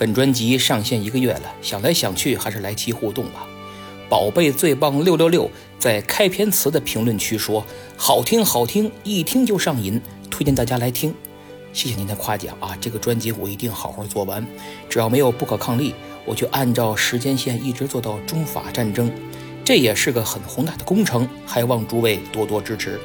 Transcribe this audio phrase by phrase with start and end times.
[0.00, 3.46] 本专辑上线一个月了，想来想去还是来期互动吧。
[4.08, 7.62] 宝贝最棒六六六在开篇词的评论区说
[7.98, 10.00] ：“好听好听，一听就上瘾，
[10.30, 11.14] 推荐大家来听。”
[11.74, 12.74] 谢谢您的夸奖啊！
[12.80, 14.42] 这个专辑我一定好好做完，
[14.88, 19.12] 只要没有不可抗力，我就按照时间线一直做到中法战争。
[19.62, 22.98] 这也是个很宏大的工程，还望诸位多多支持。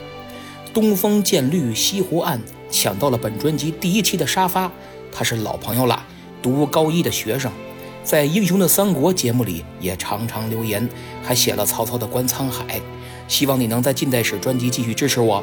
[0.73, 2.41] 东风渐绿西湖岸
[2.71, 4.71] 抢到了本专辑第一期的沙发，
[5.18, 6.05] 他是老朋友了，
[6.41, 7.50] 读高一的学生，
[8.04, 10.86] 在《英雄的三国》节目里也常常留言，
[11.24, 12.82] 还写了曹操的观沧海。
[13.29, 15.41] 希望你能在近代史专辑继续支持我。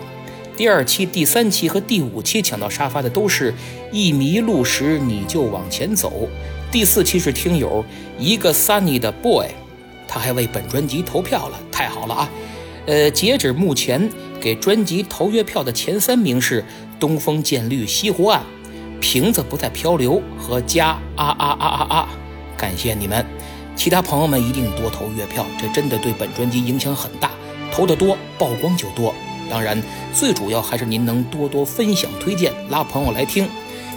[0.58, 3.54] 第二期、第三期和第五期抢到沙发的都是
[3.90, 6.28] 一迷路时你就往前走。
[6.70, 7.82] 第四期是听友
[8.18, 9.46] 一个 Sunny 的 boy。
[10.06, 12.30] 他还为本专辑投票了，太好了啊！
[12.84, 16.60] 呃，截止目前，给专辑投月票的前三名是
[17.00, 18.40] 《东风渐绿西湖岸》、
[19.02, 22.08] 《瓶子不再漂流》和《家啊啊啊啊啊》，
[22.58, 23.26] 感谢你们！
[23.74, 27.32] 其他朋友们一定多投月票，这真的对本专辑影响很大，
[27.72, 29.12] 投得多曝光就多。
[29.50, 29.82] 当然，
[30.14, 33.48] 最主要还是您能多多分享推荐，拉朋友来听，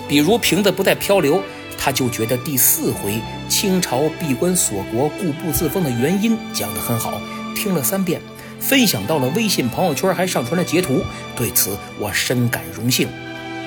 [0.09, 1.37] 比如《瓶子不再漂流》。
[1.77, 7.21] 他就觉得第四回清朝闭关锁国、固步自封的原因讲得很好，
[7.55, 8.19] 听了三遍，
[8.59, 11.03] 分享到了微信朋友圈，还上传了截图。
[11.35, 13.07] 对此我深感荣幸。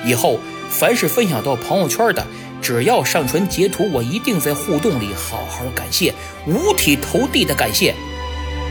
[0.05, 2.25] 以后凡是分享到朋友圈的，
[2.61, 6.13] 只要上传截图，我一定在互动里好好感谢，
[6.45, 7.93] 五体投地的感谢。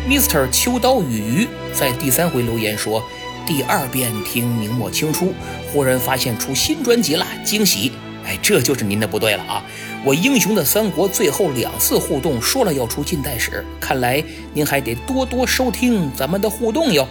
[0.08, 0.48] Mr.
[0.50, 3.02] 秋刀鱼鱼在第三回留言说
[3.46, 5.34] ：“第二遍听明末清初，
[5.70, 7.92] 忽然发现出新专辑了，惊喜。”
[8.24, 9.64] 哎，这就是您的不对了啊！
[10.04, 17.08] 我英雄的三国最后两次互动说了要出近代史，看来您还得多多收听咱们的互动哟。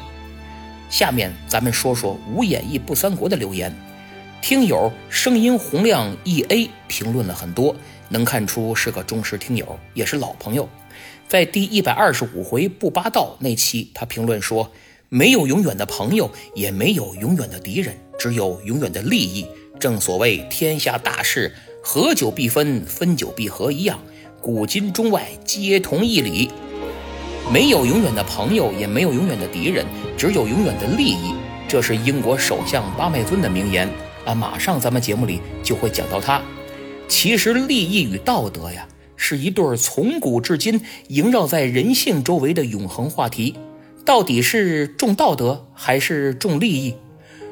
[0.91, 3.75] 下面咱们说说无演义不三国的留言，
[4.41, 7.75] 听友声音洪亮 E A 评论了很多，
[8.09, 10.69] 能看出是个忠实听友，也是老朋友。
[11.27, 14.71] 在第一百二十五回不八道那期，他评论说
[15.09, 19.45] ：“没有永远的朋友，也没有永远的敌人，只有永远的利益。”
[19.79, 21.53] 正所谓天下大事，
[21.83, 23.99] 合久必分，分久必合一样，
[24.41, 26.49] 古今中外皆同一理。
[27.51, 29.85] 没有永远的朋友，也没有永远的敌人，
[30.17, 31.33] 只有永远的利益。
[31.67, 33.89] 这是英国首相巴麦尊的名言
[34.27, 34.35] 啊！
[34.35, 36.41] 马上咱们节目里就会讲到他。
[37.07, 43.55] 其实利益与道德呀，是一对从古至今萦绕在人性周围的永恒话题。
[44.05, 46.95] 到底是重道德还是重利益？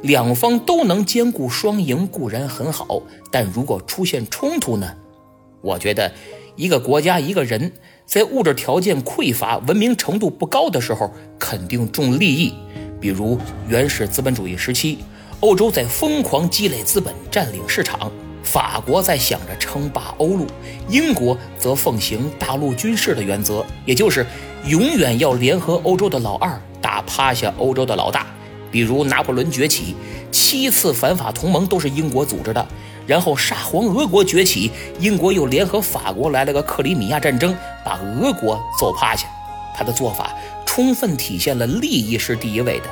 [0.02, 4.94] 两方都能兼顾双赢固然很好，但如果出现冲突呢？
[5.62, 6.12] 我觉得
[6.58, 7.72] 一个国家一个人
[8.06, 11.10] 在物质条件匮乏、文明程度不高的时候，
[11.40, 12.54] 肯定重利益。
[13.00, 15.00] 比如原始资本主义时期，
[15.46, 18.10] 欧洲在疯狂积累资本、占领市场；
[18.42, 20.48] 法国在想着称霸欧陆，
[20.90, 24.26] 英国则奉行大陆军事的原则，也就是
[24.66, 28.26] 永远要联合欧洲的老二，打趴下欧洲的老大。
[28.72, 29.96] 比如拿破仑崛起，
[30.32, 32.68] 七次反法同盟都是英国组织的。
[33.06, 39.28] 然后沙皇俄国崛起，英国又联合法国来了个克里米亚战争，把俄国揍趴下。
[39.78, 40.34] 他的做法
[40.66, 42.86] 充分体现了利益是第一位的，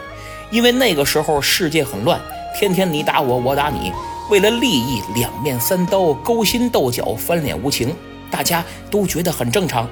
[0.51, 2.21] 因为那个时候世界很乱，
[2.53, 3.91] 天天你打我，我打你，
[4.29, 7.93] 为了利益两面三刀，勾心斗角，翻脸无情，
[8.29, 9.89] 大家都觉得很正常。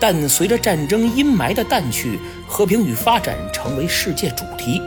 [0.00, 2.18] 但随着战争阴霾的淡去，
[2.48, 4.82] 和平与发展成为世界主题。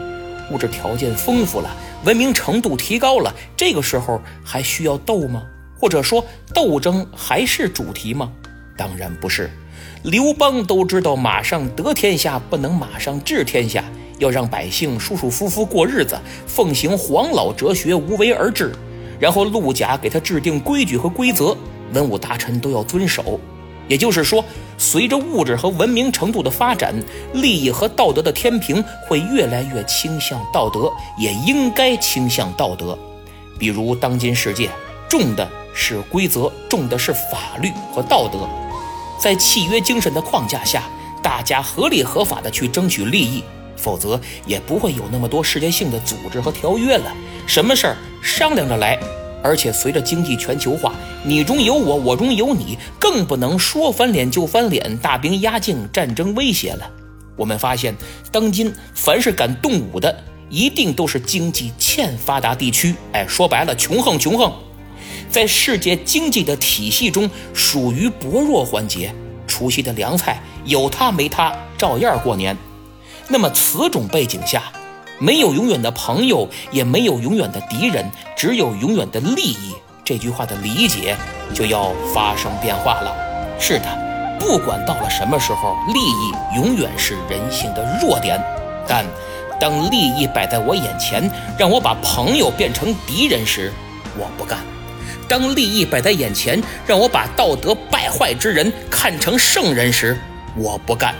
[0.50, 1.70] 物质条件丰富了，
[2.04, 5.42] 文明程度提高了，这个时候还需要斗吗？
[5.80, 8.30] 或者说斗争还是主题吗？
[8.76, 9.50] 当然不是。
[10.02, 13.82] 刘邦都知道马上得天下不能马上治天下，
[14.18, 18.72] 要让百姓舒舒服服过日子，奉行黄老哲学，无为而治。
[19.18, 21.56] 然后陆贾给他制定规矩和规则，
[21.92, 23.40] 文武大臣都要遵守。
[23.88, 24.44] 也就是说，
[24.76, 26.94] 随着物质和文明程度的发展，
[27.32, 32.96] 利益和道德的天平会越来越倾向道德，也应该倾向道德。
[33.58, 34.68] 比如，当今世界
[35.08, 38.46] 重的是规则，重的是法律和道德。
[39.18, 40.84] 在契约精神的框架下，
[41.22, 43.42] 大家合理合法的去争取利益，
[43.78, 47.14] 否则也不会有那么多世界性的组织和条约了。
[47.46, 48.98] 什么事儿商量着来。
[49.40, 50.92] 而且随着经济全球化，
[51.24, 56.90] 你中有我，我中有你，更不能说翻脸就翻脸，大兵压境，战争威胁了。
[57.36, 57.94] 我们发现，
[58.32, 62.96] 当今凡是敢动武的，一定都是经济欠发达地区。
[63.12, 64.52] 哎，说白了，穷横穷横，
[65.30, 69.14] 在世界经济的体系中属于薄弱环节。
[69.46, 72.56] 除夕的凉菜有他没他，照样过年。
[73.28, 74.62] 那么此种背景下。
[75.20, 79.74] 没有永远的朋友，也没有永远的敌人，只有永远的利益。
[80.04, 81.16] 这句话的理解
[81.52, 83.12] 就要发生变化了。
[83.58, 88.40] 是的，不管到了什么时候，利益永远是人性的弱点。
[88.86, 89.04] 但
[89.60, 91.28] 当利益摆在我眼前，
[91.58, 93.72] 让我把朋友变成敌人时，
[94.16, 94.58] 我不干；
[95.28, 100.16] 当利益摆在眼前，让我把道德败坏之人看成圣人时，
[100.54, 101.12] 我不干。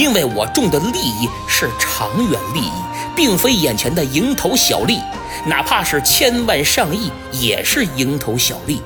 [0.00, 2.70] 因为我种的利益是长远利益，
[3.14, 4.98] 并非眼前的蝇头小利。
[5.46, 8.80] 哪怕是千万上亿，也是蝇头小利。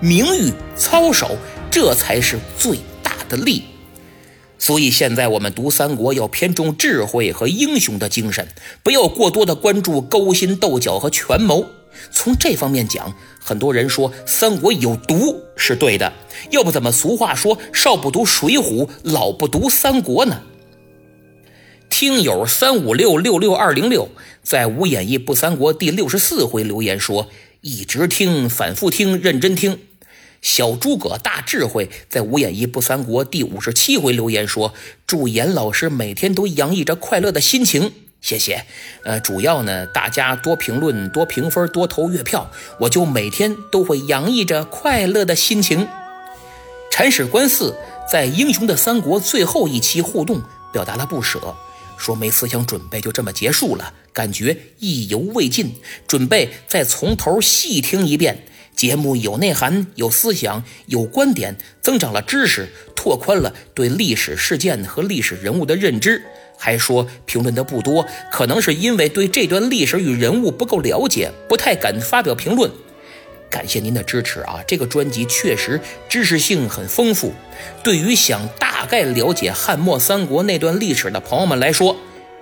[0.00, 1.36] 名誉操守，
[1.70, 3.62] 这才是最大的利。
[4.58, 8.48] 所以现在我们读三国，要偏重智慧和英雄的精神，
[8.82, 11.66] 不要过多的关注勾心斗角和权谋。
[12.10, 16.10] 从这方面讲，很多人说三国有毒是对的。
[16.48, 20.40] 要不怎么俗话说“少不读水浒，老不读三国”呢？
[21.96, 24.08] 听友三五六六六二零六
[24.42, 27.28] 在《无演义不三国》第六十四回留言说
[27.62, 29.78] ：“一直听，反复听，认真听。”
[30.42, 34.74] 小诸葛大智慧在《无演义不三国》第五十七回留言说
[35.06, 38.64] ：“祝严老师每天都洋溢着快乐的心情。”谢谢。
[39.04, 42.50] 呃，主要呢，大家多评论、多评分、多投月票，
[42.80, 45.86] 我就每天都会洋溢着快乐的心情。
[46.90, 47.76] 铲屎官四
[48.10, 50.42] 在《英雄的三国》最后一期互动
[50.72, 51.54] 表达了不舍。
[51.96, 55.74] 说没思想准备就这么结束了，感觉意犹未尽，
[56.06, 58.44] 准备再从头细听一遍。
[58.74, 66.24] 节目有内涵、有思想、有观点，增长了知识，拓宽了对历史事件和历史人物的认知。
[66.58, 72.70] 还说评论的不多，可能是因为对这段历史与人物不够了解，不太敢发表评论。
[73.54, 74.58] 感谢您的支持啊！
[74.66, 77.32] 这个专辑确实知识性很丰富，
[77.84, 81.96] 对于想大概了解汉末三国那段历史的朋友们来说，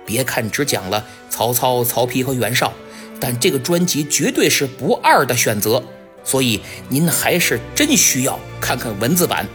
[0.07, 2.73] 别看只讲了曹操、曹丕和袁绍，
[3.19, 5.83] 但这个专辑绝对是不二的选择。
[6.23, 9.47] 所以您还是真需要看看文字版。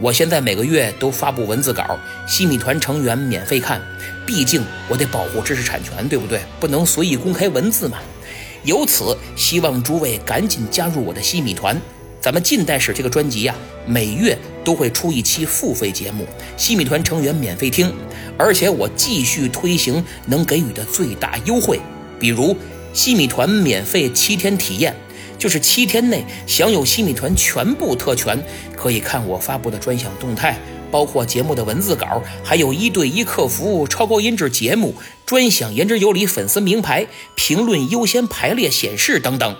[0.00, 1.98] 我现在每个月都发布文字稿，
[2.28, 3.82] 西米团成员免费看，
[4.24, 6.42] 毕竟我得保护知识产权，对不对？
[6.60, 7.98] 不能随意公开文字嘛。
[8.64, 11.76] 由此，希望诸位赶紧加入我的西米团。
[12.20, 13.54] 咱们近代史这个专辑呀，
[13.84, 16.24] 每月都会出一期付费节目，
[16.56, 17.92] 西米团成员免费听。
[18.38, 21.80] 而且我继续推行能给予的最大优惠，
[22.20, 22.56] 比如
[22.92, 24.94] 西米团免费七天体验，
[25.36, 28.40] 就是七天内享有西米团全部特权，
[28.76, 30.56] 可以看我发布的专享动态。
[30.92, 34.94] 包括节目的文字稿，还有一对一客服、超高音质节目、
[35.26, 39.56] 专享言之有理粉丝名牌、评论优先排列显示等等。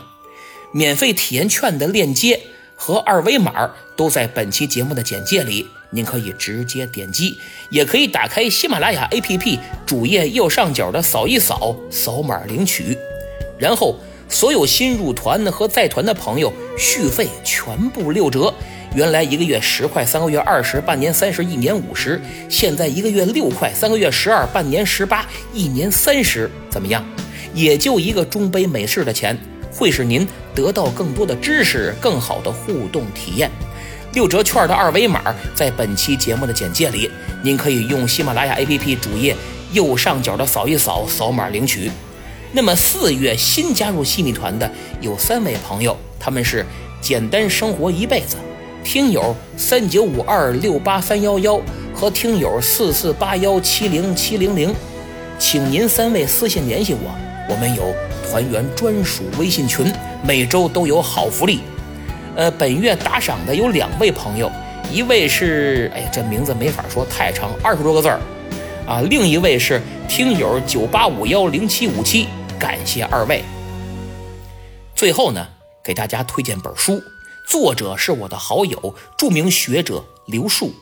[0.73, 2.41] 免费体验券的链接
[2.77, 7.39] 和二维码都在本期节目的简介里，您可以直接点击，
[7.71, 12.97] 也可以打开喜马拉雅 APP 主页右上角的扫一扫，扫码领取。
[13.59, 18.53] 然后，所有新入团和在团的朋友，续费全部六折。
[18.95, 22.21] 原来一个月十块，三个月二十，半年三十，一年五十。
[22.51, 27.03] 现在一个月六块，三个月十二，半年十八，一年三十，怎么样？
[27.55, 29.37] 也就一个中杯美式的钱，
[29.75, 33.51] 会使您得到更多的知识，更好的互动体验。
[34.13, 37.11] 六折券的二维码在本期节目的简介里，
[37.43, 39.35] 您可以用喜马拉雅 APP 主页
[39.73, 41.91] 右上角的扫一扫，扫码领取。
[42.53, 46.67] 那么四月新加入西米团的有三位朋友，他们是
[47.01, 48.37] 简单生活一辈子。
[48.85, 51.61] 听友三九五二六八三幺幺
[51.95, 54.75] 和听友四四八幺七零七零零，
[55.39, 57.11] 请您三位私信联系我，
[57.49, 57.95] 我们有
[58.29, 59.91] 团员专属微信群，
[60.23, 61.61] 每周都有好福利。
[62.35, 64.51] 呃，本月打赏的有两位朋友，
[64.91, 68.21] 一位是哎，这名字没法说，太长，二十多个字儿
[68.87, 69.01] 啊。
[69.09, 72.27] 另一位是听友九八五幺零七五七，
[72.59, 73.45] 感谢二位。
[74.95, 75.47] 最后呢，
[75.85, 77.01] 给大家推荐本书。
[77.47, 80.73] 作者是我的好友，著名学者刘树，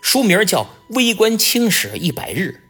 [0.00, 2.60] 书名叫《微观清史一百日》。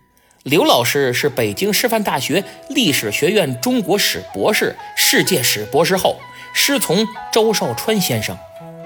[0.43, 6.17] 刘老师是北京师范大学历史学院中国史博士、世界史博士后，
[6.53, 8.37] 师从周绍川先生。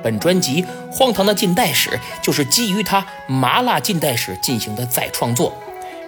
[0.02, 1.90] 本专辑《荒唐的近代史》
[2.22, 5.52] 就是基于他《麻辣近代史》进行的再创作。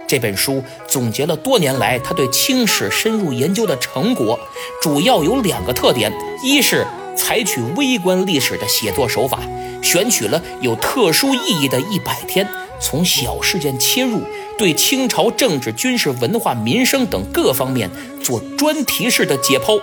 [0.06, 4.38] 这本书总结了多年来他对清史深入研究的成果，
[4.80, 6.12] 主要有两个特点：
[6.44, 6.86] 一是。
[7.16, 9.40] 采取微观历史的写作手法，
[9.82, 12.46] 选取了有特殊意义的一百天，
[12.80, 14.22] 从小事件切入，
[14.58, 17.90] 对清朝政治、军事、文化、民生等各方面
[18.22, 19.80] 做专题式的解剖。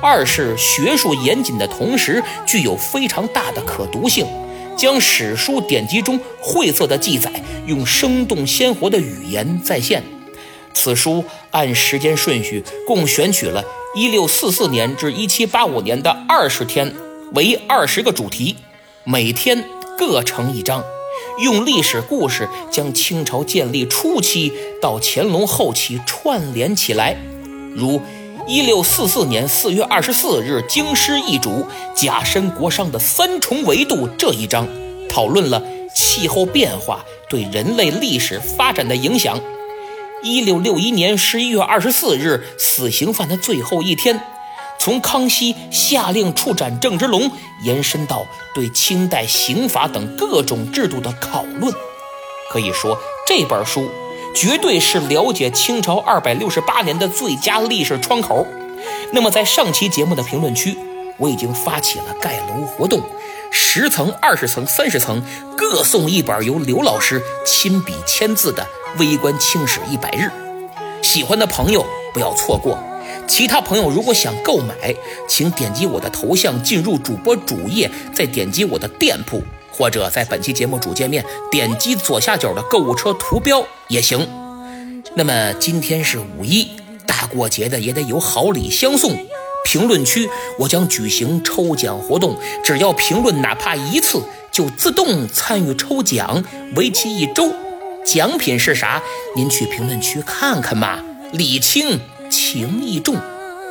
[0.00, 4.26] 二是学术严谨的同时，具有非常大的可读性，
[4.76, 7.30] 将史书典籍中晦涩的记载，
[7.66, 10.02] 用生动鲜活的语言再现。
[10.74, 13.62] 此书按时间顺序共选取了。
[13.94, 16.94] 一六四四年至一七八五年的二十天，
[17.34, 18.56] 为二十个主题，
[19.04, 19.62] 每天
[19.98, 20.82] 各成一章，
[21.40, 27.16] 用历史故事将清朝建立初期到乾隆后期串联起来，
[27.74, 28.00] 如。
[28.48, 34.66] 一六四四年四月二十四日，京师易主，甲申国殇的三重维度这一章，
[35.08, 35.62] 讨论了
[35.94, 39.38] 气候变化对人类历史发展的影响。
[40.22, 44.22] 一六六一年十一月二十四日，死刑犯的最后一天，
[44.78, 47.30] 从康熙下令处斩郑芝龙，
[47.64, 51.72] 延伸到对清代刑法等各种制度的讨论。
[52.50, 53.90] 可以说，这本书。
[54.34, 58.46] 绝对是了解清朝二百六十八年的最佳历史窗口。
[59.12, 60.74] 那么，在上期节目的评论区，
[61.18, 63.02] 我已经发起了盖楼活动，
[63.50, 65.22] 十层、二十层、三十层
[65.72, 68.62] 各送一本由刘老师亲笔签字的
[69.00, 70.24] 《微观清史一百日》。
[71.02, 72.78] 喜欢的朋友不要错过。
[73.26, 74.94] 其他朋友如果想购买，
[75.26, 79.42] 请点击我的头像进入主播主页，再点击我的店铺。
[79.72, 84.28] 或者在本期节目主界面点击左下角的购物车图标也行。
[85.14, 86.68] 那么今天是五一，
[87.06, 89.16] 大过节的也得有好礼相送。
[89.64, 94.20] 评论区我将举行抽奖活动，只要评论哪怕一次，
[94.52, 96.44] 就自动参与抽奖，
[96.76, 97.52] 为期一周。
[98.04, 99.02] 奖品是啥？
[99.34, 101.02] 您去评论区看看吧。
[101.32, 101.98] 礼轻
[102.30, 103.16] 情意重。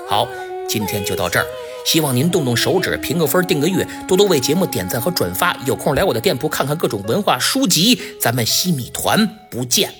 [0.09, 0.27] 好，
[0.67, 1.45] 今天就到这儿。
[1.85, 5.55] 希望您动动手指，评个分，订个阅，多多为节目点赞和转发。
[5.65, 7.99] 有空来我的店铺看看各种文化书籍。
[8.19, 9.93] 咱们西米团不见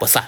[0.00, 0.24] 不散。